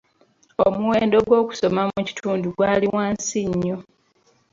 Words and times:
Omuwendo 0.67 1.17
gw'okusoma 1.27 1.81
mu 1.93 2.01
kitundu 2.07 2.47
gwali 2.55 2.87
wansi 2.95 3.37
nnyo. 3.49 3.77